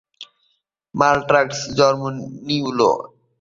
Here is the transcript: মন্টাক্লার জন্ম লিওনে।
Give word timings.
মন্টাক্লার 0.95 1.47
জন্ম 1.77 2.03
লিওনে। 2.47 2.89